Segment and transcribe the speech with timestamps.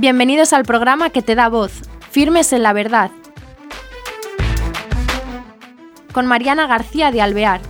[0.00, 1.72] Bienvenidos al programa que te da voz,
[2.08, 3.10] Firmes en la Verdad,
[6.12, 7.60] con Mariana García de Alvear.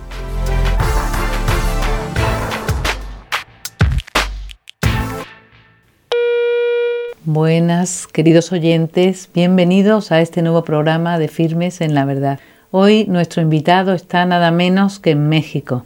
[7.25, 12.39] Buenas, queridos oyentes, bienvenidos a este nuevo programa de Firmes en la Verdad.
[12.69, 15.83] Hoy nuestro invitado está nada menos que en México.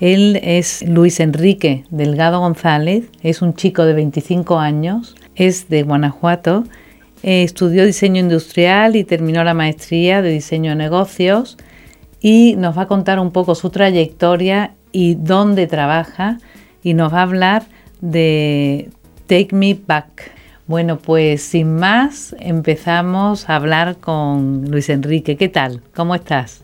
[0.00, 6.64] Él es Luis Enrique Delgado González, es un chico de 25 años, es de Guanajuato,
[7.22, 11.56] eh, estudió diseño industrial y terminó la maestría de diseño de negocios
[12.20, 16.38] y nos va a contar un poco su trayectoria y dónde trabaja
[16.82, 17.66] y nos va a hablar
[18.00, 18.90] de
[19.26, 20.32] Take Me Back.
[20.66, 25.36] Bueno, pues sin más, empezamos a hablar con Luis Enrique.
[25.36, 25.82] ¿Qué tal?
[25.94, 26.62] ¿Cómo estás?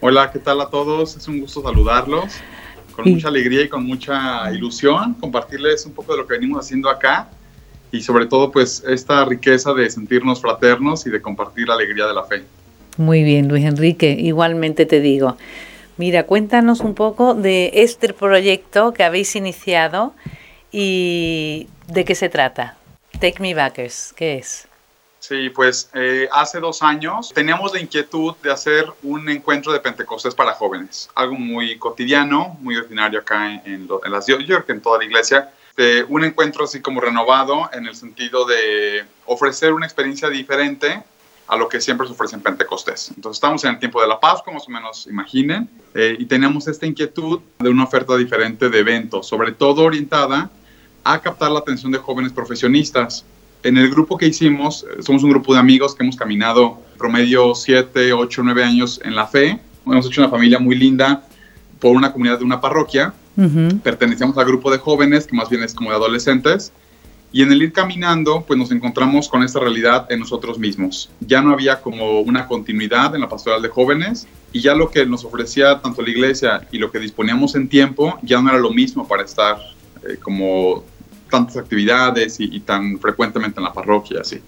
[0.00, 1.16] Hola, ¿qué tal a todos?
[1.16, 2.36] Es un gusto saludarlos.
[2.94, 6.88] Con mucha alegría y con mucha ilusión compartirles un poco de lo que venimos haciendo
[6.88, 7.28] acá
[7.94, 12.14] y sobre todo pues esta riqueza de sentirnos fraternos y de compartir la alegría de
[12.14, 12.42] la fe.
[12.96, 15.36] Muy bien, Luis Enrique, igualmente te digo.
[15.96, 20.12] Mira, cuéntanos un poco de este proyecto que habéis iniciado
[20.72, 22.76] y de qué se trata.
[23.20, 24.66] Take Me Backers, ¿qué es?
[25.20, 30.34] Sí, pues eh, hace dos años teníamos la inquietud de hacer un encuentro de Pentecostés
[30.34, 34.98] para jóvenes, algo muy cotidiano, muy ordinario acá en, en, en las York, en toda
[34.98, 35.48] la iglesia.
[35.76, 41.02] Eh, un encuentro así como renovado en el sentido de ofrecer una experiencia diferente
[41.48, 43.10] a lo que siempre se ofrece en Pentecostés.
[43.16, 46.68] Entonces estamos en el tiempo de la Pascua, más o menos imaginen, eh, y teníamos
[46.68, 50.50] esta inquietud de una oferta diferente de eventos, sobre todo orientada
[51.02, 53.24] a captar la atención de jóvenes profesionistas.
[53.62, 57.54] En el grupo que hicimos, eh, somos un grupo de amigos que hemos caminado promedio
[57.54, 59.58] 7, 8, 9 años en la fe.
[59.84, 61.26] Hemos hecho una familia muy linda
[61.80, 63.12] por una comunidad de una parroquia.
[63.36, 63.78] Uh-huh.
[63.82, 66.72] Pertenecemos al grupo de jóvenes, que más bien es como de adolescentes.
[67.32, 71.10] Y en el ir caminando, pues nos encontramos con esta realidad en nosotros mismos.
[71.18, 75.04] Ya no había como una continuidad en la pastoral de jóvenes y ya lo que
[75.04, 78.70] nos ofrecía tanto la iglesia y lo que disponíamos en tiempo ya no era lo
[78.70, 79.58] mismo para estar
[80.08, 80.84] eh, como
[81.28, 84.40] tantas actividades y, y, tan frecuentemente en la parroquia, así.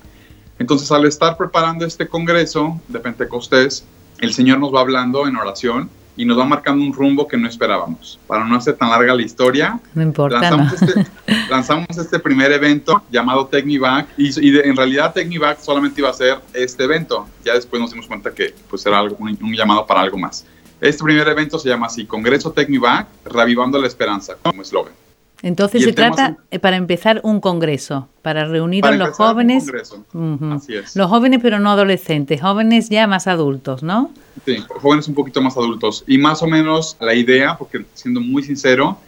[0.57, 3.85] Entonces, al estar preparando este congreso de Pentecostés,
[4.21, 7.49] el Señor nos va hablando en oración y nos va marcando un rumbo que no
[7.49, 8.19] esperábamos.
[8.27, 10.89] Para no hacer tan larga la historia, no importa, lanzamos, no.
[10.89, 11.07] Este,
[11.51, 16.15] lanzamos este primer evento llamado Back y, y de, en realidad Back solamente iba a
[16.15, 17.27] ser este evento.
[17.45, 20.45] Ya después nos dimos cuenta que pues, era algo, un, un llamado para algo más.
[20.81, 24.93] Este primer evento se llama así, Congreso Back, Revivando la Esperanza, como eslogan.
[25.43, 29.67] Entonces se trata, es, para empezar, un congreso, para reunir para a los jóvenes.
[30.13, 30.57] Un uh -huh.
[30.57, 30.97] Así es.
[30.97, 34.11] Los jóvenes, pero no adolescentes, jóvenes ya más adultos, ¿no?
[34.45, 36.05] Sí, jóvenes un poquito más adultos.
[36.07, 38.99] Y más o menos la idea, porque siendo muy sincero,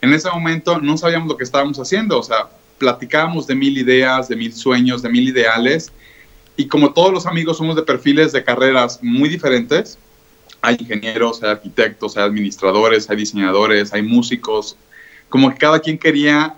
[0.00, 4.28] en ese momento no sabíamos lo que estábamos haciendo, o sea, platicábamos de mil ideas,
[4.28, 5.90] de mil sueños, de mil ideales,
[6.56, 9.98] y como todos los amigos somos de perfiles de carreras muy diferentes,
[10.60, 14.76] hay ingenieros, hay arquitectos, hay administradores, hay diseñadores, hay músicos,
[15.28, 16.54] como que cada quien quería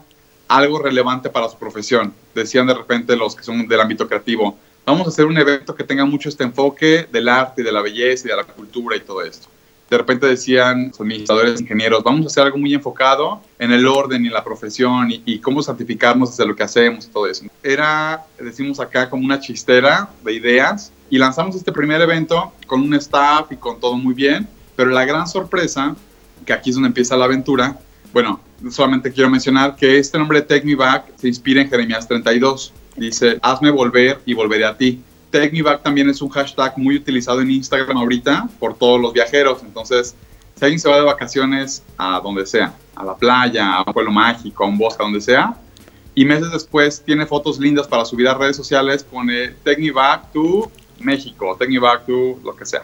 [0.49, 2.13] algo relevante para su profesión.
[2.35, 5.85] Decían de repente los que son del ámbito creativo, vamos a hacer un evento que
[5.85, 9.23] tenga mucho este enfoque del arte de la belleza y de la cultura y todo
[9.23, 9.49] esto.
[9.89, 14.25] De repente decían los administradores, ingenieros, vamos a hacer algo muy enfocado en el orden
[14.25, 17.45] y la profesión y, y cómo santificarnos desde lo que hacemos y todo eso.
[17.63, 22.95] Era, decimos acá, como una chistera de ideas y lanzamos este primer evento con un
[22.95, 25.97] staff y con todo muy bien, pero la gran sorpresa,
[26.47, 27.77] que aquí es donde empieza la aventura,
[28.13, 28.41] bueno,
[28.71, 32.73] solamente quiero mencionar que este nombre Take Me Back se inspira en Jeremías 32.
[32.97, 35.01] Dice, hazme volver y volveré a ti.
[35.31, 39.13] Take Me Back también es un hashtag muy utilizado en Instagram ahorita por todos los
[39.13, 39.63] viajeros.
[39.63, 40.17] Entonces,
[40.57, 44.11] si alguien se va de vacaciones a donde sea, a la playa, a un pueblo
[44.11, 45.55] mágico, a un bosque, a donde sea,
[46.15, 50.33] y meses después tiene fotos lindas para subir a redes sociales, pone Take Me Back
[50.33, 52.83] to México, Take Me Back to lo que sea.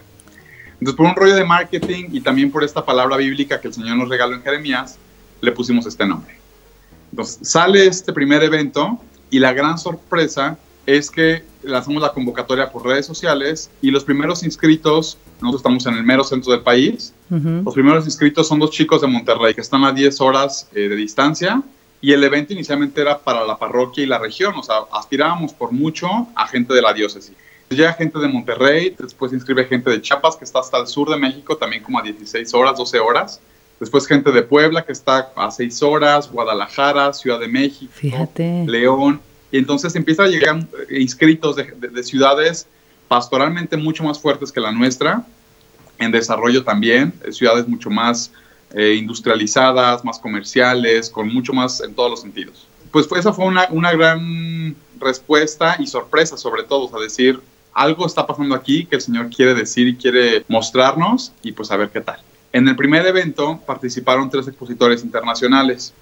[0.79, 3.97] Entonces, por un rollo de marketing y también por esta palabra bíblica que el Señor
[3.97, 4.99] nos regaló en Jeremías,
[5.41, 6.37] le pusimos este nombre.
[7.11, 8.99] Entonces, sale este primer evento
[9.31, 14.45] y la gran sorpresa es que lanzamos la convocatoria por redes sociales y los primeros
[14.45, 17.65] inscritos, nosotros estamos en el mero centro del país, uh -huh.
[17.65, 20.95] los primeros inscritos son dos chicos de Monterrey que están a 10 horas eh, de
[20.95, 21.63] distancia
[22.01, 25.73] y el evento inicialmente era para la parroquia y la región, o sea, aspirábamos por
[25.73, 27.35] mucho a gente de la diócesis.
[27.69, 31.11] Llega gente de Monterrey, después se inscribe gente de Chiapas que está hasta el sur
[31.11, 33.41] de México, también como a 16 horas, 12 horas.
[33.79, 38.65] Después gente de Puebla que está a seis horas, Guadalajara, Ciudad de México, Fíjate.
[38.67, 39.21] León.
[39.53, 42.67] Y entonces empieza a llegar inscritos de, de, de, ciudades
[43.09, 45.25] pastoralmente mucho más fuertes que la nuestra,
[45.99, 48.33] en desarrollo también, ciudades mucho más
[48.75, 52.67] eh, industrializadas, más comerciales, con mucho más en todos los sentidos.
[52.91, 57.41] pues esa fue una, una gran respuesta y sorpresa sobre todo, a decir,
[57.73, 61.77] algo está pasando aquí que el Señor quiere decir y quiere mostrarnos y pues a
[61.77, 62.19] ver qué tal.
[62.57, 65.93] En el primer evento participaron tres expositores internacionales.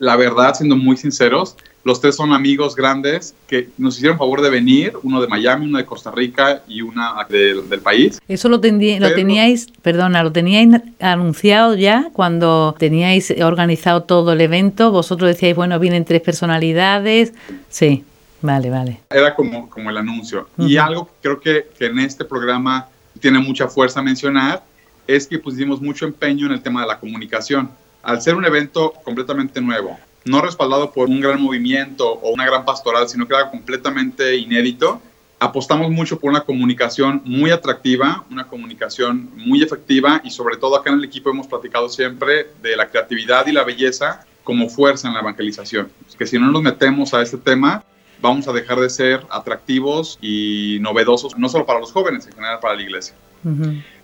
[0.00, 1.54] La verdad, siendo muy sinceros,
[1.84, 5.78] los tres son amigos grandes que nos hicieron favor de venir, uno de Miami, uno
[5.78, 8.20] de Costa Rica y una del país.
[8.26, 10.68] Eso lo, lo teníais, perdona, lo teníais
[10.98, 14.90] anunciado ya cuando teníais organizado todo el evento.
[14.90, 17.32] Vosotros decíais, bueno, vienen tres personalidades.
[17.68, 18.02] Sí,
[18.42, 19.00] vale, vale.
[19.08, 20.48] Era como, como el anuncio.
[20.58, 22.88] Y algo que creo que, que en este programa
[23.20, 24.64] tiene mucha fuerza mencionar
[25.06, 27.70] es que pusimos mucho empeño en el tema de la comunicación.
[28.02, 32.64] Al ser un evento completamente nuevo, no respaldado por un gran movimiento o una gran
[32.64, 35.00] pastoral, sino que era completamente inédito,
[35.38, 40.90] apostamos mucho por una comunicación muy atractiva, una comunicación muy efectiva y sobre todo acá
[40.90, 45.14] en el equipo hemos platicado siempre de la creatividad y la belleza como fuerza en
[45.14, 45.90] la evangelización.
[46.18, 47.84] Que si no nos metemos a este tema,
[48.20, 52.58] vamos a dejar de ser atractivos y novedosos, no solo para los jóvenes, en general
[52.60, 53.14] para la iglesia.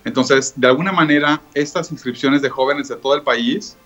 [0.04, 3.76] Entonces, de alguna manera, estas inscripciones de jóvenes de todo el país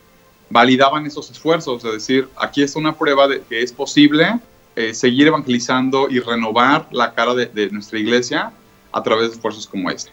[0.49, 4.39] validaban esos esfuerzos, es decir, aquí está una prueba de que es posible
[4.77, 8.53] eh, seguir evangelizando y renovar la cara de, nuestra iglesia
[8.93, 10.11] a través de esfuerzos como este.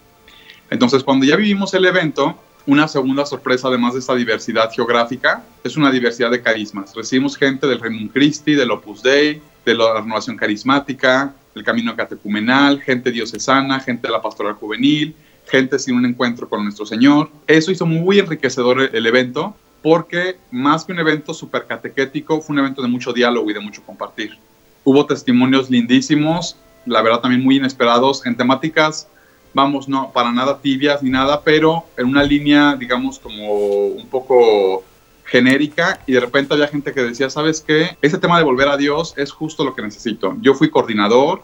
[0.70, 5.78] Entonces, cuando ya vivimos el evento, una segunda sorpresa, además de esta diversidad geográfica, es
[5.78, 6.96] una diversidad de carismas.
[6.96, 12.82] Recibimos gente del Raymond Christi, del Opus Dei, de la renovación carismática, del camino catecumenal,
[12.82, 15.16] gente diocesana, gente de la pastoral juvenil,
[15.48, 17.30] gente sin un encuentro con nuestro Señor.
[17.48, 22.60] Eso hizo muy enriquecedor el evento porque más que un evento súper catequético, fue un
[22.60, 24.38] evento de mucho diálogo y de mucho compartir.
[24.86, 26.56] Hubo testimonios lindísimos,
[26.86, 29.08] la verdad también muy inesperados, en temáticas,
[29.54, 33.52] vamos, no para nada tibias ni nada, pero en una línea, digamos, como
[33.88, 34.84] un poco
[35.26, 37.98] genérica y de repente había gente que decía, ¿sabes qué?
[38.02, 40.38] Ese tema de volver a Dios es justo lo que necesito.
[40.42, 41.44] Yo fui coordinador,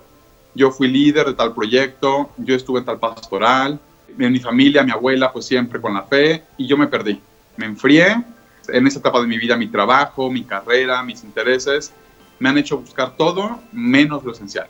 [0.56, 3.80] yo fui líder de tal proyecto, yo estuve en tal pastoral,
[4.18, 7.22] mi familia, mi abuela, pues siempre con la fe y yo me perdí
[7.60, 8.24] me enfrié.
[8.70, 11.92] En esa etapa de mi vida, mi trabajo, mi carrera, mis intereses,
[12.40, 14.68] me han hecho buscar todo menos lo esencial.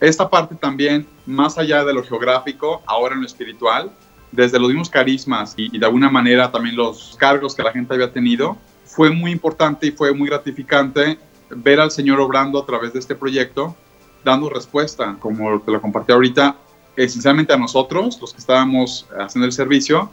[0.00, 3.90] Esta parte también, más allá de lo geográfico, ahora en lo espiritual,
[4.32, 8.12] desde los mismos carismas y, de alguna manera también los cargos que la gente había
[8.12, 11.18] tenido, fue muy importante y fue muy gratificante
[11.50, 13.76] ver al Señor obrando a través de este proyecto,
[14.24, 16.56] dando respuesta, como te lo compartí ahorita,
[17.04, 20.10] esencialmente a nosotros, los que estábamos haciendo el servicio,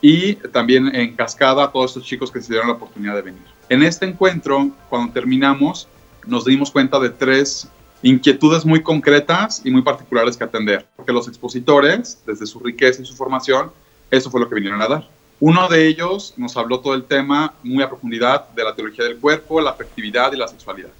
[0.00, 3.42] y también en cascada a todos estos chicos que se dieron la oportunidad de venir.
[3.68, 5.88] En este encuentro, cuando terminamos,
[6.26, 7.68] nos dimos cuenta de tres
[8.02, 13.06] inquietudes muy concretas y muy particulares que atender, porque los expositores, desde su riqueza y
[13.06, 13.72] su formación,
[14.10, 15.08] eso fue lo que vinieron a dar.
[15.40, 19.18] Uno de ellos nos habló todo el tema muy a profundidad de la teología del
[19.18, 20.90] cuerpo, la afectividad y la sexualidad.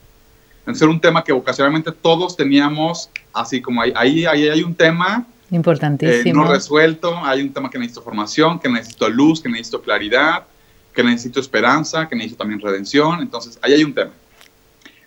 [0.68, 5.26] Es un tema que ocasionalmente todos teníamos, así como ahí, ahí, ahí hay un tema
[5.50, 6.42] Importantísimo.
[6.42, 10.44] Eh, no resuelto, hay un tema que necesito formación, que necesito luz, que necesito claridad,
[10.94, 13.20] que necesito esperanza, que necesito también redención.
[13.20, 14.10] Entonces, ahí hay un tema.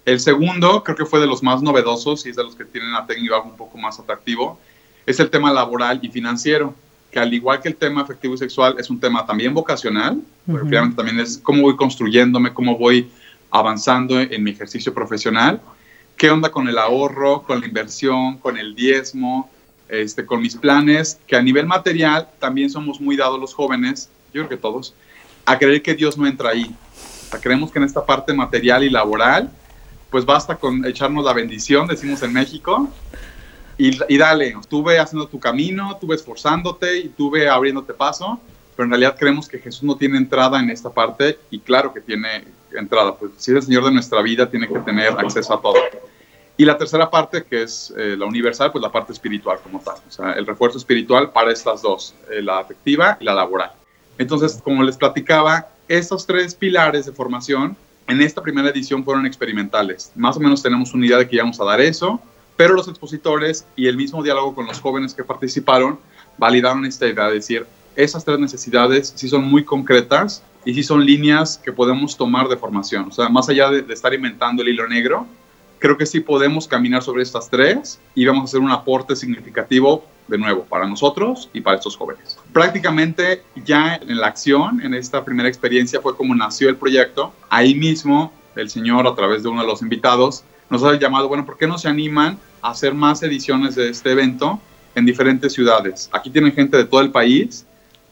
[0.03, 2.91] El segundo, creo que fue de los más novedosos y es de los que tienen
[2.91, 4.59] la técnica un poco más atractivo,
[5.05, 6.73] es el tema laboral y financiero,
[7.11, 10.65] que al igual que el tema afectivo y sexual, es un tema también vocacional, pero
[10.65, 13.11] finalmente también es cómo voy construyéndome, cómo voy
[13.51, 15.61] avanzando en mi ejercicio profesional,
[16.17, 19.49] qué onda con el ahorro, con la inversión, con el diezmo,
[19.89, 24.41] este, con mis planes, que a nivel material también somos muy dados los jóvenes, yo
[24.41, 24.93] creo que todos,
[25.45, 26.73] a creer que Dios no entra ahí.
[27.33, 29.51] O creemos que en esta parte material y laboral,
[30.09, 32.89] pues basta con echarnos la bendición, decimos en México,
[33.77, 38.39] y, y dale, estuve haciendo tu camino, estuve esforzándote y estuve abriéndote paso,
[38.75, 42.01] pero en realidad creemos que Jesús no tiene entrada en esta parte y claro que
[42.01, 45.61] tiene entrada, pues si es el Señor de nuestra vida, tiene que tener acceso a
[45.61, 45.75] todo.
[46.57, 49.95] Y la tercera parte, que es eh, la universal, pues la parte espiritual como tal.
[50.07, 53.71] O sea, el refuerzo espiritual para estas dos, eh, la afectiva y la laboral.
[54.17, 57.75] Entonces, como les platicaba, estos tres pilares de formación
[58.07, 60.11] en esta primera edición fueron experimentales.
[60.15, 62.21] Más o menos tenemos una idea de que íbamos a dar eso,
[62.57, 65.99] pero los expositores y el mismo diálogo con los jóvenes que participaron
[66.37, 71.05] validaron esta idea de decir, esas tres necesidades sí son muy concretas y sí son
[71.05, 73.05] líneas que podemos tomar de formación.
[73.09, 75.25] O sea, más allá de, estar inventando el hilo negro,
[75.79, 80.05] creo que sí podemos caminar sobre estas tres y vamos a hacer un aporte significativo
[80.27, 82.37] de nuevo para nosotros y para estos jóvenes.
[82.53, 87.33] Prácticamente ya en la acción, en esta primera experiencia fue como nació el proyecto.
[87.49, 91.45] Ahí mismo el señor a través de uno de los invitados nos ha llamado, bueno,
[91.45, 94.61] ¿por qué no se animan a hacer más ediciones de este evento
[94.95, 96.09] en diferentes ciudades?
[96.13, 97.65] Aquí tienen gente de todo el país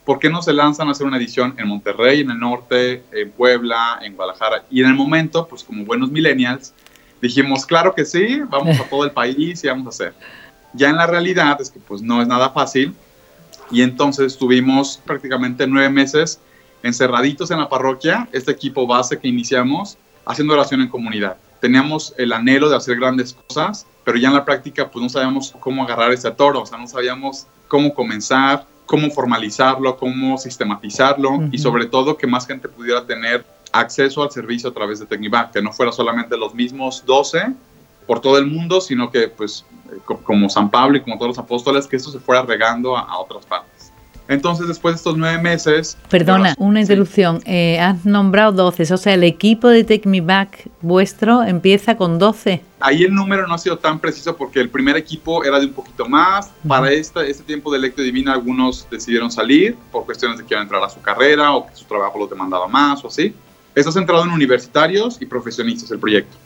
[0.09, 3.29] ¿por qué no se lanzan a hacer una edición en Monterrey, en el norte, en
[3.29, 4.63] Puebla, en Guadalajara?
[4.71, 6.73] Y en el momento, pues como buenos millennials,
[7.21, 10.15] dijimos, claro que sí, vamos a todo el país y vamos a hacer.
[10.73, 12.95] Ya en la realidad es que pues no es nada fácil
[13.69, 16.39] y entonces estuvimos prácticamente nueve meses
[16.81, 21.37] encerraditos en la parroquia, este equipo base que iniciamos, haciendo oración en comunidad.
[21.61, 25.53] Teníamos el anhelo de hacer grandes cosas, pero ya en la práctica pues no sabíamos
[25.59, 31.60] cómo agarrar ese toro, o sea, no sabíamos cómo comenzar, cómo formalizarlo, cómo sistematizarlo y
[31.60, 35.62] sobre todo que más gente pudiera tener acceso al servicio a través de Tecnivac, que
[35.62, 37.53] no fuera solamente los mismos 12
[38.08, 39.63] por todo el mundo, sino que pues
[40.24, 43.46] como San Pablo y como todos los apóstoles, que esto se fuera regando a, otras
[43.46, 43.78] partes.
[44.29, 45.98] Entonces, después de estos nueve meses...
[46.07, 47.41] Perdona, una interrupción.
[47.45, 52.19] Eh, has nombrado 12, o sea, el equipo de Take Me Back vuestro empieza con
[52.19, 52.62] 12.
[52.79, 55.74] Ahí el número no ha sido tan preciso porque el primer equipo era de un
[55.74, 56.51] poquito más.
[56.67, 60.62] Para esta, este tiempo de Lectio Divina algunos decidieron salir por cuestiones de que iban
[60.62, 63.33] a entrar a su carrera o que su trabajo los demandaba más o así.
[63.74, 66.38] Está centrado en universitarios y profesionistas el proyecto.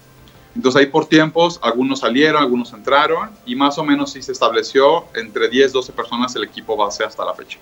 [0.55, 5.05] Entonces ahí por tiempos, algunos salieron, algunos entraron y más o menos sí se estableció
[5.15, 7.57] entre 10, 12 personas el equipo base hasta la fecha.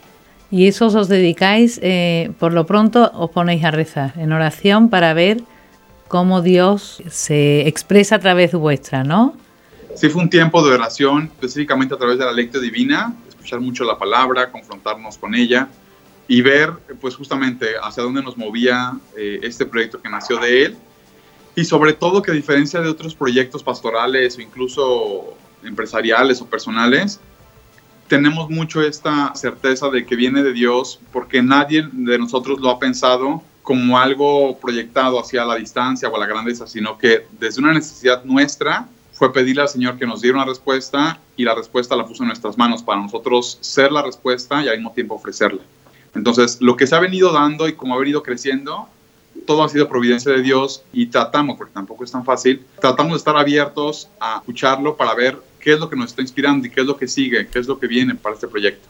[0.49, 5.13] Y eso os dedicáis, eh, por lo pronto os ponéis a rezar en oración para
[5.13, 5.41] ver
[6.09, 9.33] cómo Dios se expresa a través vuestra, ¿no?
[9.95, 13.85] Sí, fue un tiempo de oración, específicamente a través de la lectura divina, escuchar mucho
[13.85, 15.69] la palabra, confrontarnos con ella
[16.27, 20.77] y ver, pues justamente, hacia dónde nos movía eh, este proyecto que nació de él
[21.55, 27.19] y sobre todo que a diferencia de otros proyectos pastorales o incluso empresariales o personales,
[28.07, 32.79] tenemos mucho esta certeza de que viene de Dios porque nadie de nosotros lo ha
[32.79, 37.73] pensado como algo proyectado hacia la distancia o a la grandeza, sino que desde una
[37.73, 42.05] necesidad nuestra fue pedirle al Señor que nos diera una respuesta y la respuesta la
[42.05, 45.61] puso en nuestras manos para nosotros ser la respuesta y al mismo tiempo ofrecerla.
[46.15, 48.89] Entonces, lo que se ha venido dando y como ha venido creciendo
[49.45, 53.17] todo ha sido providencia de Dios y tratamos, porque tampoco es tan fácil, tratamos de
[53.17, 56.81] estar abiertos a escucharlo para ver qué es lo que nos está inspirando y qué
[56.81, 58.87] es lo que sigue, qué es lo que viene para este proyecto.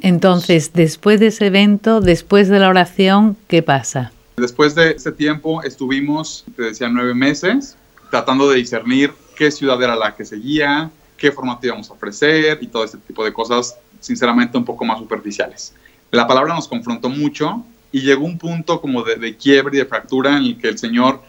[0.00, 4.12] Entonces, después de ese evento, después de la oración, ¿qué pasa?
[4.36, 7.76] Después de ese tiempo estuvimos, te decía, nueve meses
[8.12, 12.66] tratando de discernir qué ciudad era la que seguía, qué formato íbamos a ofrecer y
[12.66, 15.72] todo ese tipo de cosas, sinceramente, un poco más superficiales.
[16.10, 20.36] La palabra nos confrontó mucho y llegó un punto como de, quiebre y de fractura
[20.36, 21.20] en el que el Señor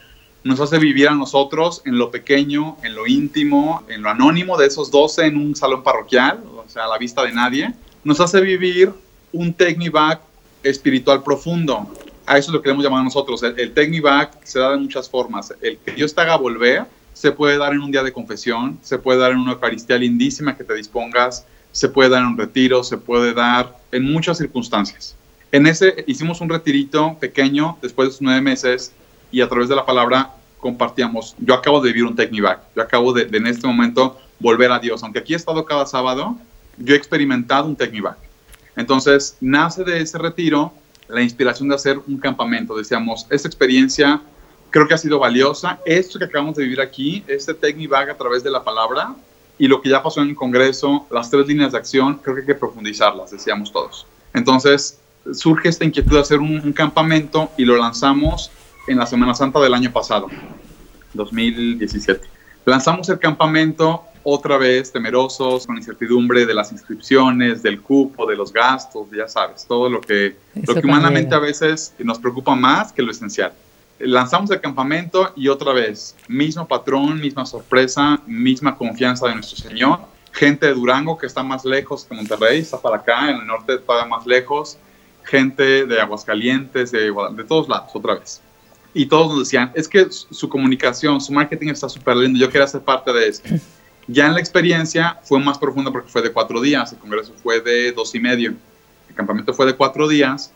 [0.44, 4.68] nos hace vivir a nosotros en lo pequeño, en lo íntimo, en lo anónimo de
[4.68, 7.74] esos 12 en un salón parroquial, o sea, a la vista de nadie.
[8.04, 8.92] Nos hace vivir
[9.32, 10.22] un Techniback
[10.64, 11.88] espiritual profundo.
[12.26, 13.44] A eso es lo que queremos llamar nosotros.
[13.44, 15.54] El, el Back se da de muchas formas.
[15.62, 18.98] El que Dios te haga volver se puede dar en un día de confesión, se
[18.98, 22.84] puede dar en una Eucaristía lindísima que te dispongas, se puede dar en un retiro,
[22.84, 25.16] se puede dar en muchas circunstancias.
[25.54, 28.92] En ese hicimos un retirito pequeño después de nueve meses
[29.32, 31.36] y a través de la palabra compartíamos.
[31.38, 32.62] Yo acabo de vivir un Take Me Back.
[32.76, 35.04] Yo acabo de, en este momento volver a Dios.
[35.04, 36.36] Aunque aquí he estado cada sábado,
[36.80, 38.18] yo he experimentado un Take Me Back.
[38.76, 40.74] Entonces, nace de ese retiro
[41.08, 42.76] la inspiración de hacer un campamento.
[42.76, 44.22] Decíamos, esta experiencia
[44.72, 45.80] creo que ha sido valiosa.
[45.86, 49.14] Esto que acabamos de vivir aquí, este Take Me Back a través de la palabra
[49.60, 52.42] y lo que ya pasó en el Congreso, las tres líneas de acción, creo que
[52.42, 54.08] hay que profundizarlas, decíamos todos.
[54.34, 55.00] Entonces,
[55.32, 58.52] surge esta inquietud de hacer un, campamento y lo lanzamos
[58.88, 60.28] en la Semana Santa del año pasado,
[61.14, 62.28] 2017.
[62.66, 68.54] Lanzamos el campamento otra vez temerosos, con incertidumbre de las inscripciones, del cupo, de los
[68.54, 73.02] gastos, ya sabes, todo lo que, lo que humanamente a veces nos preocupa más que
[73.02, 73.54] lo esencial.
[74.00, 80.00] Lanzamos el campamento y otra vez, mismo patrón, misma sorpresa, misma confianza de nuestro Señor.
[80.32, 83.78] Gente de Durango que está más lejos que Monterrey, está para acá, en el norte
[83.78, 84.78] todavía más lejos
[85.24, 88.42] gente de Aguascalientes, de, de todos lados, otra vez.
[88.94, 92.68] Y todos nos decían, es que su comunicación, su marketing está súper lindo, yo quería
[92.68, 93.44] ser parte de eso.
[94.06, 97.62] Ya en la experiencia fue más profunda porque fue de cuatro días, el congreso fue
[97.62, 98.54] de dos y medio,
[99.08, 100.52] el campamento fue de cuatro días,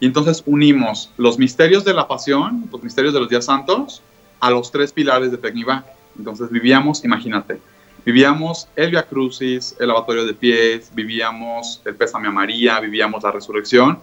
[0.00, 4.02] y entonces unimos los misterios de la pasión, los misterios de los días santos,
[4.40, 5.84] a los tres pilares de Tecnivac.
[6.18, 7.60] Entonces vivíamos, imagínate,
[8.04, 13.30] vivíamos el Via Crucis, el lavatorio de pies, vivíamos el pésame a María, vivíamos la
[13.30, 13.98] resurrección,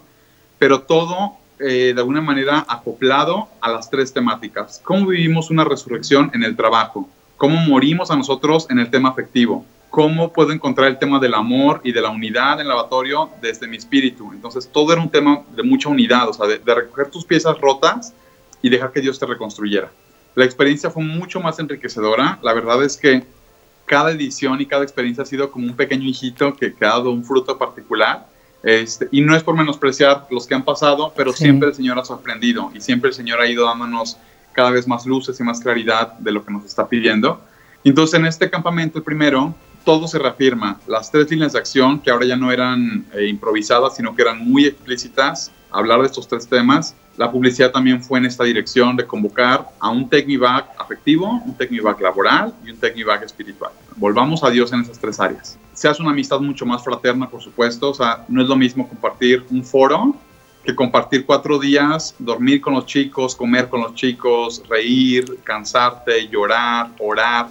[0.59, 4.81] pero todo eh, de alguna manera acoplado a las tres temáticas.
[4.83, 7.09] ¿Cómo vivimos una resurrección en el trabajo?
[7.37, 9.65] ¿Cómo morimos a nosotros en el tema afectivo?
[9.89, 13.67] ¿Cómo puedo encontrar el tema del amor y de la unidad en el lavatorio desde
[13.67, 14.31] mi espíritu?
[14.33, 17.57] Entonces, todo era un tema de mucha unidad, o sea, de, de recoger tus piezas
[17.59, 18.13] rotas
[18.61, 19.91] y dejar que Dios te reconstruyera.
[20.35, 22.37] La experiencia fue mucho más enriquecedora.
[22.43, 23.23] La verdad es que
[23.87, 27.23] cada edición y cada experiencia ha sido como un pequeño hijito que, ha dado un
[27.23, 28.27] fruto particular
[28.63, 32.05] Este, y no es por menospreciar los que han pasado, pero siempre el Señor ha
[32.05, 34.17] sorprendido y siempre el Señor ha ido dándonos
[34.51, 37.39] cada vez más luces y más claridad de lo que nos está pidiendo.
[37.83, 39.53] Entonces, en este campamento, el primero,
[39.85, 40.79] todo se reafirma.
[40.87, 44.39] Las tres líneas de acción, que ahora ya no eran eh, improvisadas, sino que eran
[44.39, 46.95] muy explícitas, hablar de estos tres temas.
[47.17, 51.99] La publicidad también fue en esta dirección de convocar a un Techniback afectivo, un Techniback
[51.99, 53.71] laboral y un Techniback espiritual.
[53.95, 55.57] Volvamos a Dios en esas tres áreas.
[55.73, 57.89] Se hace una amistad mucho más fraterna, por supuesto.
[57.89, 60.15] O sea, no es lo mismo compartir un foro
[60.63, 66.89] que compartir cuatro días, dormir con los chicos, comer con los chicos, reír, cansarte, llorar,
[66.99, 67.47] orar.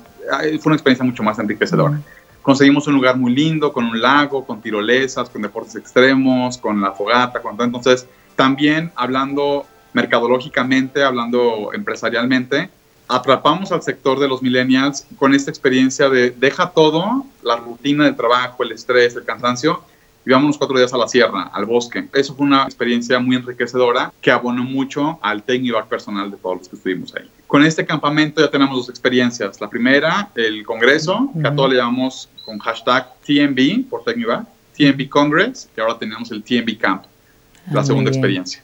[0.61, 1.99] Fue una experiencia mucho más enriquecedora.
[2.42, 6.92] Conseguimos un lugar muy lindo, con un lago, con tirolesas, con deportes extremos, con la
[6.92, 8.06] fogata, con Entonces,
[8.37, 12.69] también hablando mercadológicamente, hablando empresarialmente,
[13.09, 18.12] atrapamos al sector de los millennials con esta experiencia de deja todo, la rutina de
[18.12, 19.83] trabajo, el estrés, el cansancio,
[20.26, 22.09] y vámonos cuatro días a la sierra, al bosque.
[22.12, 26.69] Eso fue una experiencia muy enriquecedora que abonó mucho al técnico personal de todos los
[26.69, 27.31] que estuvimos ahí.
[27.47, 29.61] Con este campamento ya tenemos dos experiencias.
[29.61, 35.09] La primera, el congreso, que a todos le llamamos con hashtag TMB por Techniback, TMB
[35.09, 37.05] Congress, y ahora tenemos el TMB Camp
[37.70, 38.62] la ah, segunda experiencia.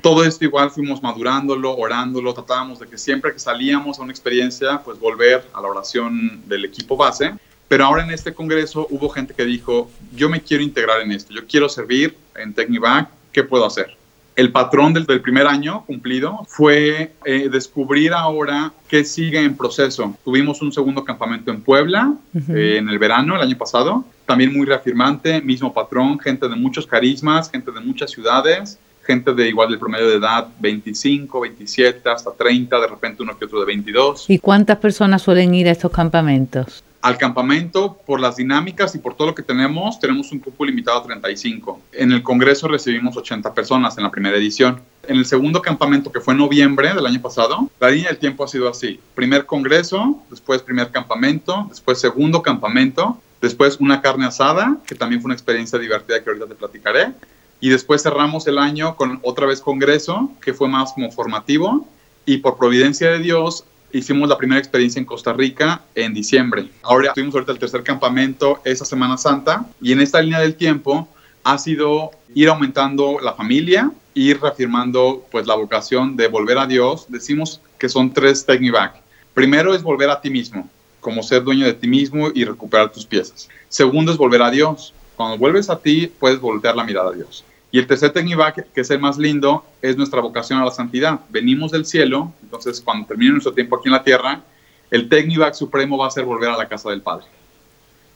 [0.00, 4.80] Todo esto igual fuimos madurándolo, orándolo, tratábamos de que siempre que salíamos a una experiencia,
[4.84, 7.34] pues volver a la oración del equipo base.
[7.66, 11.34] Pero ahora en este congreso hubo gente que dijo, yo me quiero integrar en esto,
[11.34, 13.97] yo quiero servir en Technibac, ¿qué puedo hacer?
[14.38, 20.16] El patrón del, del primer año cumplido fue eh, descubrir ahora qué sigue en proceso.
[20.24, 22.14] Tuvimos un segundo campamento en Puebla
[22.50, 26.86] eh, en el verano, el año pasado, también muy reafirmante, mismo patrón, gente de muchos
[26.86, 32.30] carismas, gente de muchas ciudades, gente de igual del promedio de edad, 25, 27, hasta
[32.30, 34.30] 30, de repente uno que otro de 22.
[34.30, 36.84] ¿Y cuántas personas suelen ir a estos campamentos?
[37.00, 40.98] Al campamento, por las dinámicas y por todo lo que tenemos, tenemos un cupo limitado
[40.98, 41.80] a 35.
[41.92, 44.80] En el Congreso recibimos 80 personas en la primera edición.
[45.06, 48.44] En el segundo campamento, que fue en noviembre del año pasado, la línea del tiempo
[48.44, 49.00] ha sido así.
[49.14, 55.28] Primer Congreso, después primer campamento, después segundo campamento, Después una carne asada, que también fue
[55.28, 57.12] una experiencia divertida que ahorita te platicaré.
[57.60, 61.86] Y después cerramos el año con otra vez congreso, que fue más como formativo.
[62.24, 66.68] Y por providencia de Dios, hicimos la primera experiencia en Costa Rica en diciembre.
[66.82, 69.66] Ahora tuvimos ahorita el tercer campamento esa Semana Santa.
[69.80, 71.08] Y en esta línea del tiempo
[71.44, 77.06] ha sido ir aumentando la familia, ir reafirmando pues la vocación de volver a Dios.
[77.08, 78.94] Decimos que son tres Techniback.
[79.34, 80.68] Primero es volver a ti mismo
[81.00, 83.48] como ser dueño de ti mismo y recuperar tus piezas.
[83.68, 84.92] Segundo es volver a Dios.
[85.16, 87.44] Cuando vuelves a ti, puedes voltear la mirada a Dios.
[87.70, 91.20] Y el tercer Technibac, que es el más lindo, es nuestra vocación a la santidad.
[91.28, 94.42] Venimos del cielo, entonces cuando termine nuestro tiempo aquí en la tierra,
[94.90, 97.26] el Technibac supremo va a ser volver a la casa del Padre.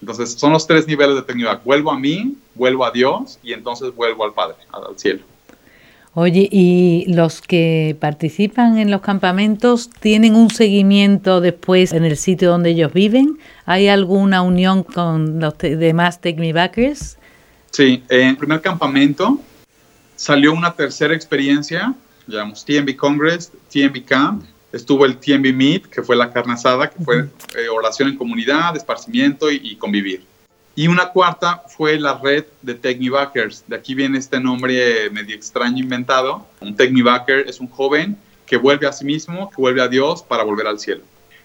[0.00, 1.62] Entonces son los tres niveles de Technibac.
[1.64, 5.22] Vuelvo a mí, vuelvo a Dios y entonces vuelvo al Padre, al cielo.
[6.14, 12.50] Oye, ¿y los que participan en los campamentos tienen un seguimiento después en el sitio
[12.50, 13.38] donde ellos viven?
[13.64, 17.16] ¿Hay alguna unión con los demás Technibackers?
[17.72, 19.40] Sí, en el primer campamento
[20.14, 21.94] salió una tercera experiencia,
[22.26, 27.02] llamamos TMB Congress, TMB Camp, estuvo el TMB Meet, que fue la carne asada, que
[27.02, 30.24] fue eh, oración en comunidad, esparcimiento y convivir.
[30.74, 33.64] Y una cuarta fue la red de Technibackers.
[33.66, 36.46] De aquí viene este nombre medio extraño inventado.
[36.60, 40.44] Un Technibacker es un joven que vuelve a sí mismo, que vuelve a Dios para
[40.44, 41.02] volver al cielo.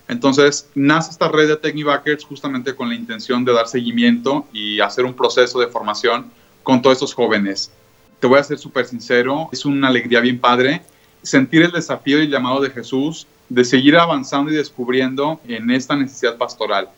[0.07, 5.05] Entonces, nace esta red de Technibackers justamente con la intención de dar seguimiento y hacer
[5.05, 6.27] un proceso de formación
[6.63, 7.71] con todos estos jóvenes.
[8.19, 10.81] Te voy a ser súper sincero, es una alegría bien padre
[11.21, 15.95] sentir el desafío y el llamado de Jesús de seguir avanzando y descubriendo en esta
[15.95, 16.89] necesidad pastoral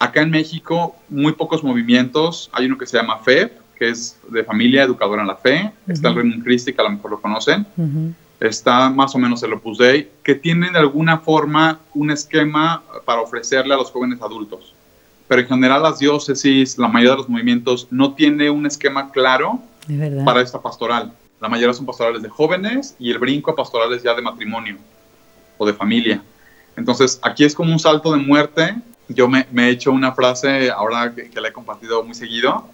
[0.00, 2.48] Acá en México, muy pocos movimientos.
[2.54, 5.70] Hay uno que se llama FEF, que es de familia educadora en la fe.
[5.86, 7.66] Está el Reino Christi, que a lo mejor lo conocen.
[8.40, 13.20] Está más o menos el Opus Dei, que tienen de alguna forma un esquema para
[13.20, 14.74] ofrecerle a los jóvenes adultos.
[15.28, 19.60] Pero en general las diócesis, la mayoría de los movimientos, no tiene un esquema claro
[20.24, 21.12] para esta pastoral.
[21.40, 24.78] La mayoría son pastorales de jóvenes y el brinco a pastorales ya de matrimonio
[25.58, 26.22] o de familia.
[26.76, 28.74] Entonces, aquí es como un salto de muerte
[29.14, 32.68] yo me, he hecho una frase ahora que, la he compartido muy seguido.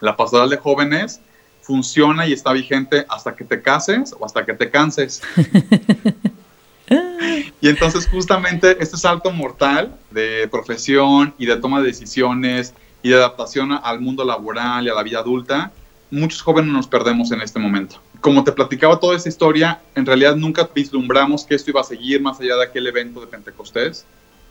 [0.00, 1.20] La pastoral de jóvenes
[1.64, 5.22] funciona y está vigente hasta que te cases o hasta que te canses.
[7.60, 13.16] y entonces justamente este salto mortal de profesión y de toma de decisiones y de
[13.16, 15.72] adaptación al mundo laboral y a la vida adulta,
[16.10, 18.00] muchos jóvenes nos perdemos en este momento.
[18.20, 22.20] Como te platicaba toda esta historia, en realidad nunca vislumbramos que esto iba a seguir
[22.20, 24.04] más allá de aquel evento de Pentecostés.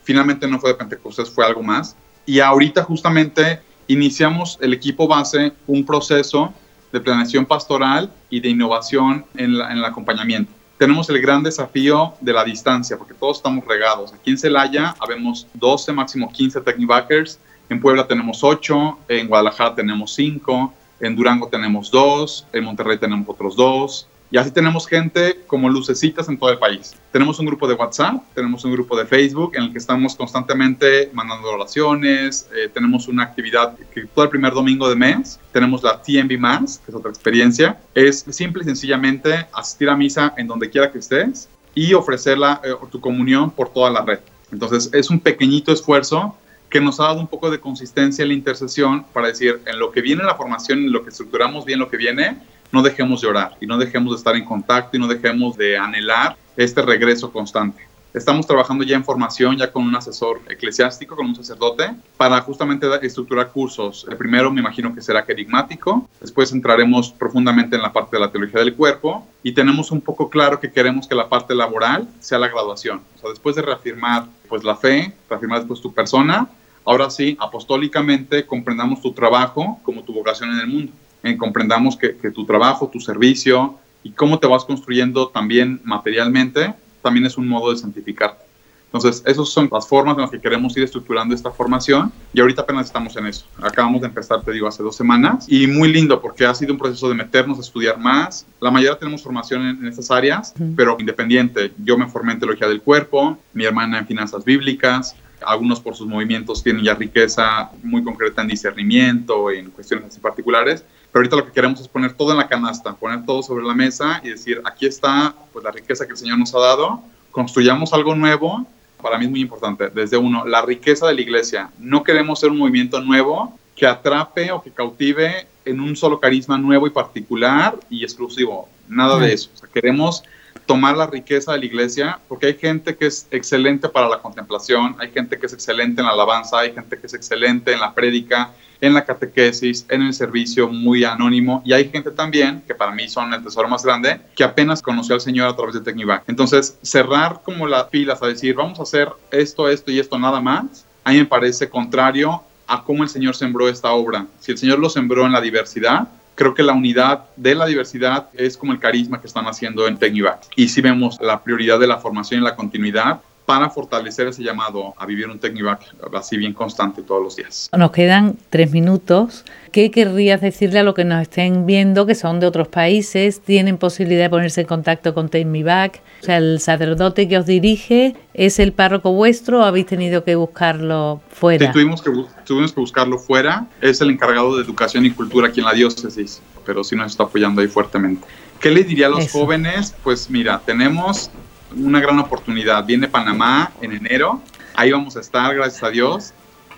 [0.03, 1.95] Finalmente no fue de Pentecostés, fue algo más.
[2.25, 6.53] Y ahorita justamente iniciamos el equipo base un proceso
[6.93, 10.53] de planeación pastoral y de innovación en, en el acompañamiento.
[10.77, 14.13] Tenemos el gran desafío de la distancia, porque todos estamos regados.
[14.13, 20.13] Aquí en Celaya habemos 12, máximo 15 Technibackers, en Puebla tenemos 8, en Guadalajara tenemos
[20.13, 25.69] 5, en Durango tenemos 2, en Monterrey tenemos otros 2, y así tenemos gente como
[25.69, 26.95] lucecitas en todo el país.
[27.11, 31.11] Tenemos un grupo de WhatsApp, tenemos un grupo de Facebook en el que estamos constantemente
[31.13, 36.01] mandando oraciones, eh, tenemos una actividad que todo el primer domingo de mes, tenemos la
[36.01, 37.77] TMB Mass, que es otra experiencia.
[37.93, 42.73] Es simple y sencillamente asistir a misa en donde quiera que estés y ofrecerla eh,
[42.91, 44.19] tu comunión por toda la red.
[44.51, 46.35] Entonces es un pequeñito esfuerzo
[46.69, 49.91] que nos ha dado un poco de consistencia en la intercesión para decir, en lo
[49.91, 52.39] que viene la formación, en lo que estructuramos bien lo que viene,
[52.73, 55.77] no dejemos de orar y no dejemos de estar en contacto y no dejemos de
[55.77, 57.87] anhelar este regreso constante.
[58.15, 62.87] Estamos trabajando ya en formación, ya con un asesor eclesiástico, con un sacerdote, para justamente
[63.03, 64.05] estructurar cursos.
[64.09, 68.31] El primero me imagino que será querigmático, después entraremos profundamente en la parte de la
[68.31, 72.39] teología del cuerpo y tenemos un poco claro que queremos que la parte laboral sea
[72.39, 73.01] la graduación.
[73.15, 76.47] O sea, después de reafirmar pues la fe, reafirmar después tu persona,
[76.85, 80.91] ahora sí, apostólicamente comprendamos tu trabajo como tu vocación en el mundo
[81.37, 87.37] comprendamos que, tu trabajo, tu servicio y cómo te vas construyendo también materialmente, también es
[87.37, 88.43] un modo de santificarte.
[88.91, 92.61] Entonces, esas son las formas en las que queremos ir estructurando esta formación y ahorita
[92.61, 93.47] apenas estamos en eso.
[93.59, 96.77] Acabamos de empezar, te digo, hace dos semanas y muy lindo porque ha sido un
[96.77, 98.45] proceso de meternos a estudiar más.
[98.61, 101.71] La mayoría tenemos formación en, en estas áreas, pero independiente.
[101.83, 106.07] Yo me formé en teología del cuerpo, mi hermana en finanzas bíblicas, algunos por sus
[106.07, 111.45] movimientos tienen ya riqueza muy concreta en discernimiento, en cuestiones así particulares, pero ahorita lo
[111.45, 114.59] que queremos es poner todo en la canasta, poner todo sobre la mesa y decir,
[114.65, 118.65] aquí está pues la riqueza que el Señor nos ha dado, construyamos algo nuevo.
[118.99, 121.69] Para mí es muy importante, desde uno, la riqueza de la iglesia.
[121.77, 126.57] No queremos ser un movimiento nuevo que atrape o que cautive en un solo carisma
[126.57, 128.67] nuevo y particular y exclusivo.
[128.89, 129.51] Nada de eso.
[129.53, 130.23] O sea, queremos
[130.65, 134.95] tomar la riqueza de la iglesia, porque hay gente que es excelente para la contemplación,
[134.99, 137.93] hay gente que es excelente en la alabanza, hay gente que es excelente en la
[137.93, 142.91] prédica, en la catequesis, en el servicio muy anónimo, y hay gente también, que para
[142.91, 146.23] mí son el tesoro más grande, que apenas conoció al Señor a través de Technibac.
[146.27, 150.41] Entonces, cerrar como las pilas a decir, vamos a hacer esto, esto y esto nada
[150.41, 154.25] más, a mí me parece contrario a cómo el Señor sembró esta obra.
[154.39, 158.29] Si el Señor lo sembró en la diversidad, creo que la unidad de la diversidad
[158.33, 160.47] es como el carisma que están haciendo en Tecnivac.
[160.55, 164.93] Y si vemos la prioridad de la formación y la continuidad para fortalecer ese llamado
[164.97, 165.81] a vivir un Tecnivac
[166.13, 167.69] así bien constante todos los días.
[167.77, 169.45] Nos quedan tres minutos.
[169.71, 173.77] ¿Qué querrías decirle a los que nos estén viendo, que son de otros países, tienen
[173.77, 176.01] posibilidad de ponerse en contacto con Tecnivac?
[176.21, 180.35] O sea, el sacerdote que os dirige es el párroco vuestro o habéis tenido que
[180.35, 181.67] buscarlo fuera?
[181.67, 182.11] Sí, tuvimos que,
[182.45, 183.67] tuvimos que buscarlo fuera.
[183.81, 187.23] Es el encargado de educación y cultura aquí en la diócesis, pero sí nos está
[187.23, 188.25] apoyando ahí fuertemente.
[188.59, 189.93] ¿Qué le diría a los jóvenes?
[190.03, 191.29] Pues mira, tenemos
[191.77, 192.85] una gran oportunidad.
[192.85, 194.41] Viene Panamá en enero.
[194.75, 196.33] Ahí vamos a estar, gracias a Dios.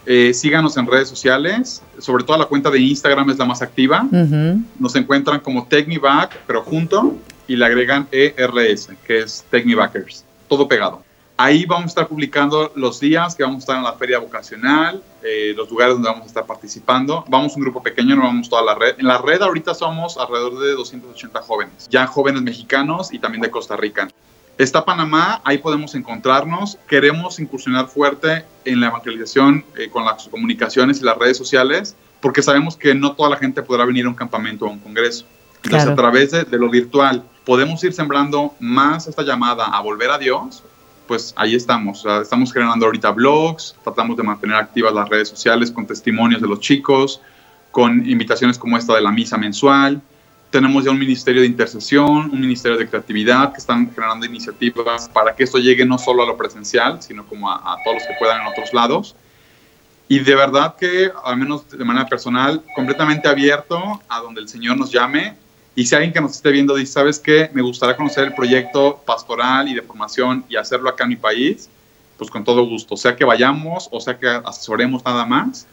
[0.05, 4.05] Eh, síganos en redes sociales, sobre todo la cuenta de Instagram es la más activa.
[4.79, 7.15] Nos encuentran como Techniback, pero junto,
[7.47, 11.01] y le agregan ERS, que es Technibackers, todo pegado.
[11.38, 15.03] Ahí vamos a estar publicando los días que vamos a estar en la feria vocacional,
[15.21, 17.25] eh, los lugares donde vamos a estar participando.
[17.27, 18.95] Vamos un grupo pequeño, no vamos toda la red.
[18.99, 23.51] En la red ahorita somos alrededor de 280 jóvenes, ya jóvenes mexicanos y también de
[23.51, 24.08] Costa Rica.
[24.57, 26.77] Está Panamá, ahí podemos encontrarnos.
[26.87, 32.41] Queremos incursionar fuerte en la evangelización eh, con las comunicaciones y las redes sociales, porque
[32.41, 35.25] sabemos que no toda la gente podrá venir a un campamento o a un congreso.
[35.63, 40.17] Entonces, a través de, lo virtual, podemos ir sembrando más esta llamada a volver a
[40.17, 40.63] Dios,
[41.07, 42.05] pues ahí estamos.
[42.21, 46.59] estamos generando ahorita blogs, tratamos de mantener activas las redes sociales con testimonios de los
[46.59, 47.19] chicos,
[47.71, 50.01] con invitaciones como esta de la misa mensual.
[50.55, 55.35] Tenemos ya un ministerio de intercesión, un ministerio de creatividad que están generando iniciativas para
[55.35, 58.39] que esto llegue no solo a lo presencial, sino como a, todos los que puedan
[58.39, 59.17] en otros lados.
[60.07, 64.77] Y de verdad que, al menos de manera personal, completamente abierto a donde el Señor
[64.77, 65.35] nos llame.
[65.75, 67.49] Y si alguien que nos esté viendo dice, ¿sabes qué?
[67.51, 71.69] Me gustaría conocer el proyecto pastoral y de formación y hacerlo acá en mi país,
[72.17, 72.95] pues con todo gusto.
[72.95, 75.67] Sea que vayamos o sea que asesoremos nada más.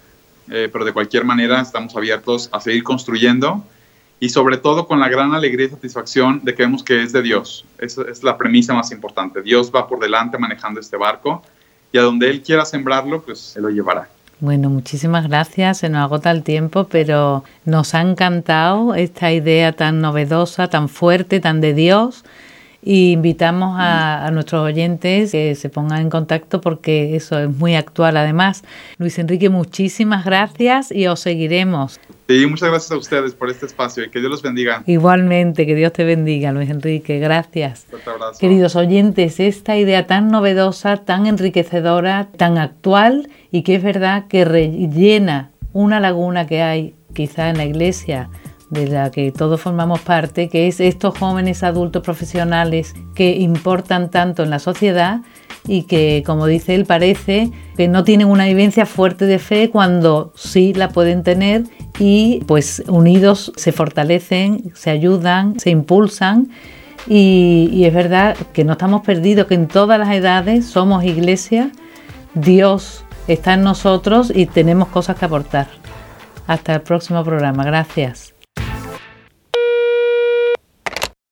[0.51, 3.65] Eh, pero de cualquier manera estamos abiertos a seguir construyendo
[4.23, 7.23] y sobre todo con la gran alegría y satisfacción de que vemos que es de
[7.23, 7.65] Dios.
[7.77, 9.43] Esa es la premisa más importante.
[9.43, 11.43] Dios va por delante manejando este barco
[11.91, 14.09] y a donde Él quiera sembrarlo, pues Él lo llevará.
[14.39, 15.79] Bueno, muchísimas gracias.
[15.79, 21.41] Se nos agota el tiempo, pero nos ha encantado esta idea tan novedosa, tan fuerte,
[21.41, 22.25] tan de Dios.
[22.81, 27.75] Y invitamos a, a, nuestros oyentes que se pongan en contacto porque eso es muy
[27.75, 28.63] actual además.
[28.99, 31.99] Luis Enrique, muchísimas gracias y os seguiremos.
[32.33, 34.83] Sí, muchas gracias a ustedes por este espacio y que Dios los bendiga.
[34.87, 37.19] Igualmente, que Dios te bendiga, Luis Enrique.
[37.19, 37.85] Gracias.
[38.41, 44.47] Queridos oyentes, esta idea tan novedosa, tan enriquecedora, tan actual y que es verdad que
[44.47, 48.31] rellena una laguna que hay quizá en la iglesia
[48.71, 54.43] de la que todos formamos parte, que es estos jóvenes adultos profesionales que importan tanto
[54.43, 55.21] en la sociedad
[55.67, 60.33] y que, como dice él, parece que no tienen una vivencia fuerte de fe cuando
[60.35, 61.65] sí la pueden tener
[61.99, 66.49] y pues unidos se fortalecen, se ayudan, se impulsan
[67.07, 71.71] y, es verdad que no estamos perdidos, que en todas las edades somos iglesia,
[72.35, 75.69] Dios está en nosotros y tenemos cosas que aportar.
[76.47, 77.65] Hasta el próximo programa.
[77.65, 78.32] Gracias.